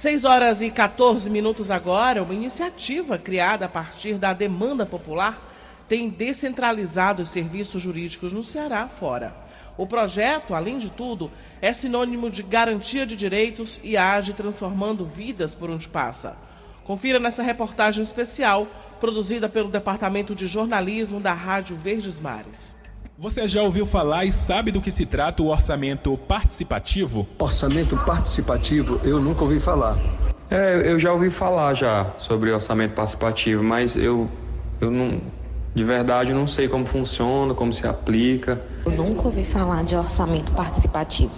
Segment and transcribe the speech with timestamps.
[0.00, 5.38] 6 horas e 14 minutos agora, uma iniciativa criada a partir da demanda popular
[5.86, 9.36] tem descentralizado os serviços jurídicos no Ceará fora.
[9.76, 15.54] O projeto, além de tudo, é sinônimo de garantia de direitos e age transformando vidas
[15.54, 16.34] por onde passa.
[16.82, 18.68] Confira nessa reportagem especial
[19.00, 22.79] produzida pelo Departamento de Jornalismo da Rádio Verdes Mares.
[23.20, 27.28] Você já ouviu falar e sabe do que se trata o orçamento participativo?
[27.38, 29.98] Orçamento participativo eu nunca ouvi falar.
[30.50, 34.26] É, eu já ouvi falar já sobre orçamento participativo, mas eu,
[34.80, 35.20] eu não,
[35.74, 38.58] de verdade não sei como funciona, como se aplica.
[38.86, 41.34] Eu nunca ouvi falar de orçamento participativo.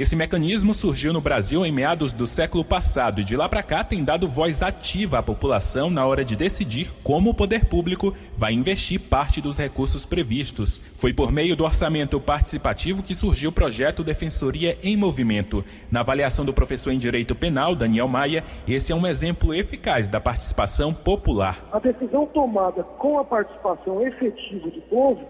[0.00, 3.84] Esse mecanismo surgiu no Brasil em meados do século passado e de lá para cá
[3.84, 8.54] tem dado voz ativa à população na hora de decidir como o poder público vai
[8.54, 10.82] investir parte dos recursos previstos.
[10.94, 15.62] Foi por meio do orçamento participativo que surgiu o projeto Defensoria em Movimento.
[15.90, 20.18] Na avaliação do professor em Direito Penal, Daniel Maia, esse é um exemplo eficaz da
[20.18, 21.68] participação popular.
[21.70, 25.20] A decisão tomada com a participação efetiva do povo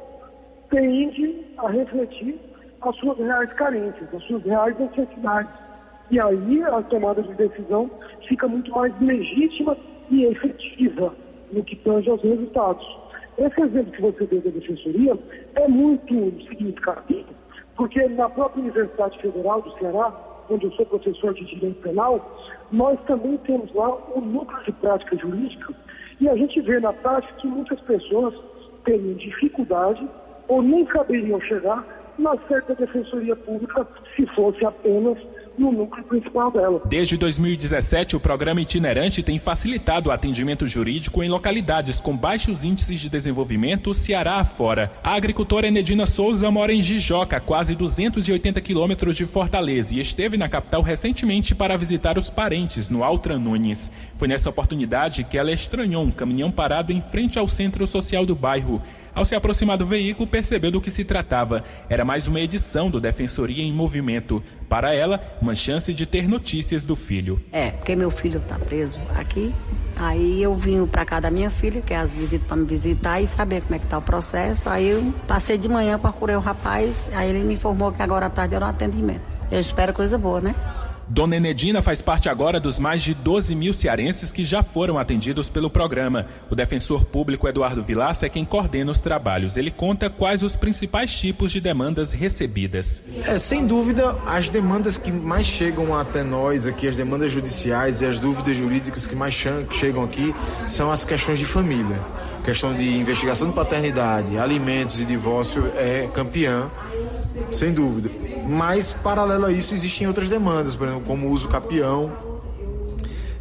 [0.71, 2.39] tende a refletir
[2.83, 5.53] as suas reais carências, as suas reais necessidades.
[6.11, 7.91] E aí a tomada de decisão
[8.27, 9.77] fica muito mais legítima
[10.11, 11.15] e efetiva
[11.53, 12.85] no que tange aos resultados.
[13.39, 15.17] Esse exemplo que você deu da defensoria
[15.55, 16.15] é muito
[16.49, 17.29] significativo,
[17.77, 20.13] porque na própria Universidade Federal do Ceará,
[20.51, 22.39] onde eu sou professor de direito penal,
[22.73, 25.73] nós também temos lá o núcleo de prática jurídica
[26.21, 28.35] e a gente vê na prática que muitas pessoas
[28.85, 30.07] têm dificuldade
[30.49, 35.19] ou nem saberiam chegar na certa defensoria pública se fosse apenas
[35.59, 36.83] no núcleo principal dela.
[36.87, 43.01] Desde 2017, o programa itinerante tem facilitado o atendimento jurídico em localidades com baixos índices
[43.01, 44.91] de desenvolvimento, Ceará afora.
[45.05, 50.49] A agricultora Enedina Souza mora em Jijoca, quase 280 quilômetros de Fortaleza, e esteve na
[50.49, 53.91] capital recentemente para visitar os parentes no Altran Nunes.
[54.15, 58.35] Foi nessa oportunidade que ela estranhou um caminhão parado em frente ao centro social do
[58.35, 58.81] bairro.
[59.21, 61.63] Ao se aproximar do veículo, percebeu do que se tratava.
[61.91, 64.43] Era mais uma edição do Defensoria em Movimento.
[64.67, 67.39] Para ela, uma chance de ter notícias do filho.
[67.53, 69.55] É, porque meu filho está preso aqui.
[69.95, 73.21] Aí eu vim para cá da minha filha, que é as visitas para me visitar
[73.21, 74.71] e saber como é que está o processo.
[74.71, 78.31] Aí eu passei de manhã, procurei o rapaz, aí ele me informou que agora à
[78.31, 79.21] tarde era um atendimento.
[79.53, 80.55] Eu espero coisa boa, né?
[81.11, 85.51] Dona Enedina faz parte agora dos mais de 12 mil cearenses que já foram atendidos
[85.51, 86.27] pelo programa.
[86.49, 89.57] O defensor público Eduardo Vilaça é quem coordena os trabalhos.
[89.57, 93.03] Ele conta quais os principais tipos de demandas recebidas.
[93.27, 98.07] É, sem dúvida, as demandas que mais chegam até nós aqui, as demandas judiciais e
[98.07, 100.33] as dúvidas jurídicas que mais chegam aqui
[100.65, 101.99] são as questões de família.
[102.45, 106.71] questão de investigação de paternidade, alimentos e divórcio é campeã,
[107.53, 108.11] sem dúvida.
[108.47, 112.13] Mas, paralelo a isso, existem outras demandas, por exemplo, como o uso capião.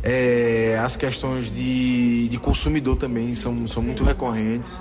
[0.01, 4.79] É, as questões de, de consumidor também são, são muito recorrentes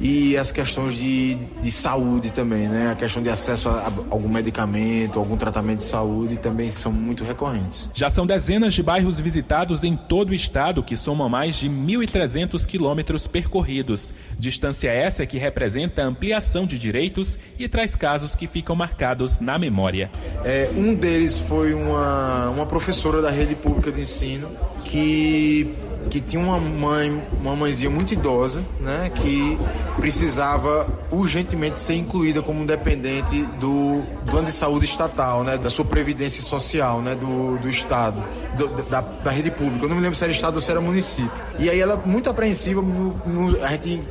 [0.00, 2.90] e as questões de, de saúde também, né?
[2.90, 7.88] A questão de acesso a, algum medicamento, algum tratamento de saúde também são muito recorrentes.
[7.94, 12.66] Já são dezenas de bairros visitados em todo o estado, que somam mais de 1.300
[12.66, 14.12] quilômetros percorridos.
[14.38, 20.10] Distância essa que representa ampliação de direitos e traz casos que ficam marcados na memória.
[20.44, 24.50] É, um deles foi uma, uma professora da rede pública de ensino
[24.84, 25.74] que
[26.10, 29.58] que tinha uma mãe, uma mãezinha muito idosa, né, que
[29.96, 36.42] precisava urgentemente ser incluída como dependente do plano de saúde estatal, né, da sua previdência
[36.42, 38.22] social, né, do, do estado,
[38.56, 39.84] do, da, da rede pública.
[39.84, 41.30] Eu não me lembro se era estado ou se era município.
[41.58, 44.02] E aí ela muito apreensiva, no, no, a gente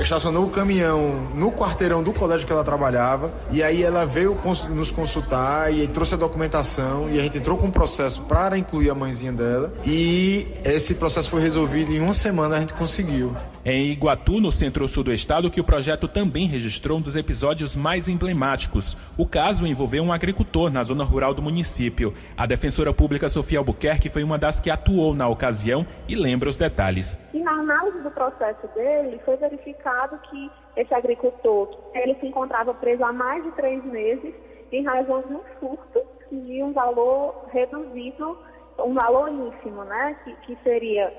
[0.00, 4.38] estacionou o caminhão no quarteirão do colégio que ela trabalhava e aí ela veio
[4.70, 8.90] nos consultar e trouxe a documentação e a gente entrou com um processo para incluir
[8.90, 13.32] a mãezinha dela e esse processo foi resolvido em uma semana a gente conseguiu.
[13.64, 17.74] É em Iguatu, no centro-sul do estado, que o projeto também registrou um dos episódios
[17.74, 18.96] mais emblemáticos.
[19.18, 22.14] O caso envolveu um agricultor na zona rural do município.
[22.36, 26.56] A defensora pública Sofia Albuquerque foi uma das que atuou na ocasião e lembra os
[26.56, 27.18] detalhes.
[27.34, 33.04] E na análise do processo dele, foi verificado que esse agricultor ele se encontrava preso
[33.04, 34.32] há mais de três meses
[34.70, 36.00] em razão de um furto
[36.30, 38.38] de um valor reduzido,
[38.78, 40.16] um valor ínfimo, né?
[40.24, 41.12] que, que seria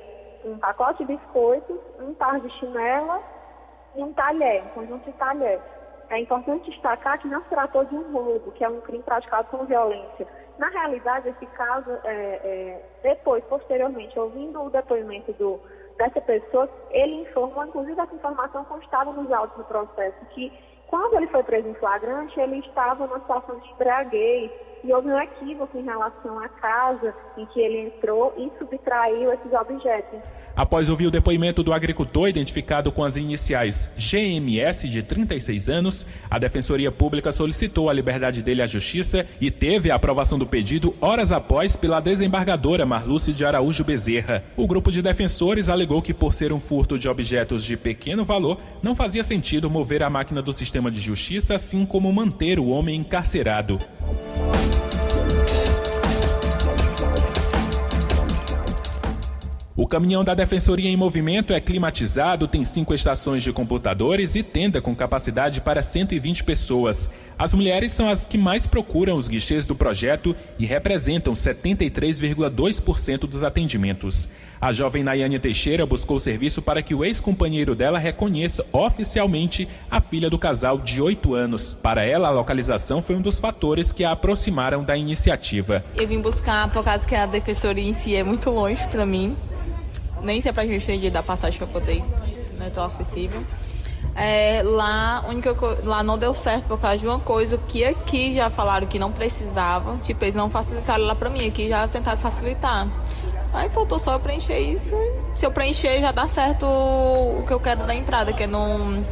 [0.45, 3.22] um pacote de biscoitos, um par de chinela
[3.95, 5.60] e um talher, um conjunto de talher.
[6.10, 9.48] É importante destacar que não se tratou de um roubo, que é um crime praticado
[9.50, 10.28] com violência.
[10.57, 15.60] Na realidade, esse caso, é, é, depois, posteriormente, ouvindo o depoimento do,
[15.98, 20.51] dessa pessoa, ele informou, inclusive essa informação constava nos autos do processo, que
[20.88, 24.51] quando ele foi preso em flagrante, ele estava numa situação de embriaguez,
[24.83, 29.53] e houve um equívoco em relação à casa em que ele entrou e subtraiu esses
[29.53, 30.19] objetos.
[30.56, 36.38] Após ouvir o depoimento do agricultor identificado com as iniciais GMS de 36 anos, a
[36.38, 41.31] Defensoria Pública solicitou a liberdade dele à Justiça e teve a aprovação do pedido horas
[41.31, 44.44] após pela desembargadora Marluce de Araújo Bezerra.
[44.56, 48.59] O grupo de defensores alegou que por ser um furto de objetos de pequeno valor,
[48.83, 52.95] não fazia sentido mover a máquina do sistema de justiça, assim como manter o homem
[52.95, 53.80] encarcerado.
[59.75, 64.79] O caminhão da Defensoria em Movimento é climatizado, tem cinco estações de computadores e tenda
[64.79, 67.09] com capacidade para 120 pessoas.
[67.39, 73.43] As mulheres são as que mais procuram os guichês do projeto e representam 73,2% dos
[73.43, 74.29] atendimentos.
[74.61, 80.29] A jovem Nayane Teixeira buscou serviço para que o ex-companheiro dela reconheça oficialmente a filha
[80.29, 81.75] do casal de 8 anos.
[81.81, 85.83] Para ela, a localização foi um dos fatores que a aproximaram da iniciativa.
[85.95, 89.35] Eu vim buscar por causa que a defensoria em si é muito longe para mim
[90.23, 92.05] nem se é pra gente dar passagem pra poder ir,
[92.57, 93.41] não é tão acessível.
[94.15, 98.49] É, lá, única, lá não deu certo por causa de uma coisa que aqui já
[98.49, 99.97] falaram que não precisava.
[99.97, 102.87] Tipo, eles não facilitaram lá pra mim, aqui já tentaram facilitar.
[103.53, 104.93] Aí faltou só eu preencher isso.
[105.35, 109.03] Se eu preencher, já dá certo o que eu quero da entrada, que é no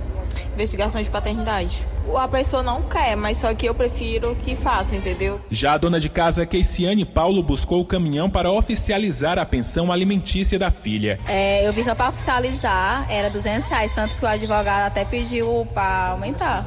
[0.55, 1.85] investigação de paternidade
[2.17, 5.39] a pessoa não quer, mas só que eu prefiro que faça, entendeu?
[5.49, 10.57] Já a dona de casa Keiciane Paulo buscou o caminhão para oficializar a pensão alimentícia
[10.57, 11.19] da filha.
[11.27, 15.67] É, eu vim só para oficializar, era 200 reais, tanto que o advogado até pediu
[15.73, 16.65] para aumentar.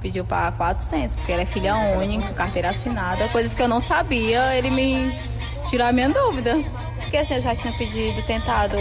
[0.00, 4.54] Pediu para 400, porque ela é filha única, carteira assinada, coisas que eu não sabia,
[4.54, 5.18] ele me
[5.68, 6.62] tirou a minha dúvida.
[7.14, 8.76] Porque assim, eu já tinha pedido, tentado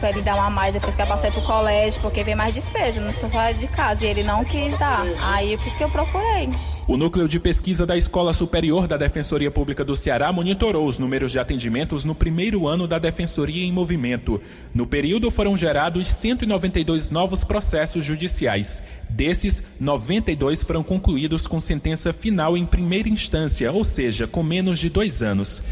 [0.00, 3.00] pra ele dar uma mais depois que eu passei pro colégio, porque vem mais despesa,
[3.00, 5.06] não só de casa, e ele não quis dar.
[5.22, 6.50] Aí por isso que eu procurei.
[6.86, 11.32] O Núcleo de Pesquisa da Escola Superior da Defensoria Pública do Ceará monitorou os números
[11.32, 14.42] de atendimentos no primeiro ano da Defensoria em Movimento.
[14.74, 18.82] No período foram gerados 192 novos processos judiciais.
[19.08, 24.90] Desses, 92 foram concluídos com sentença final em primeira instância, ou seja, com menos de
[24.90, 25.62] dois anos.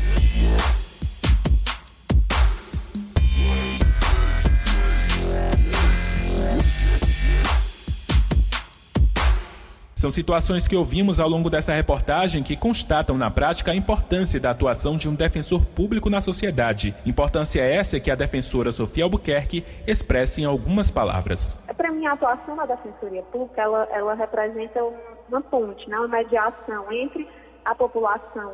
[9.98, 14.50] São situações que ouvimos ao longo dessa reportagem que constatam na prática a importância da
[14.50, 16.94] atuação de um defensor público na sociedade.
[17.04, 21.58] Importância essa que a defensora Sofia Albuquerque expressa em algumas palavras.
[21.76, 24.80] Para mim, a atuação da defensoria pública ela, ela representa
[25.28, 27.26] uma ponte, né, uma mediação entre
[27.64, 28.52] a população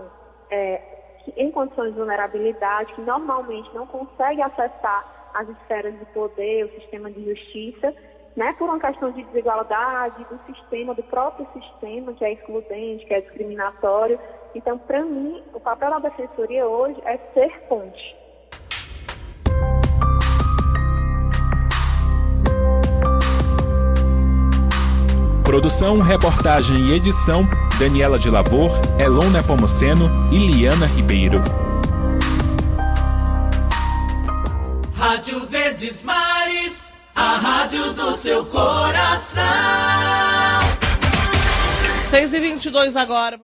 [0.50, 0.80] é,
[1.36, 7.10] em condições de vulnerabilidade, que normalmente não consegue acessar as esferas de poder, o sistema
[7.10, 7.94] de justiça,
[8.36, 13.14] né, por uma questão de desigualdade do sistema, do próprio sistema, que é excludente, que
[13.14, 14.18] é discriminatório.
[14.54, 18.16] Então, para mim, o papel da defensoria hoje é ser ponte.
[25.44, 27.46] Produção, reportagem e edição:
[27.78, 31.40] Daniela de Lavor, Elon Nepomuceno e Liana Ribeiro.
[34.96, 36.83] Rádio Verdes Mares.
[37.14, 39.42] A rádio do seu coração.
[42.10, 43.40] 6 e 22 agora.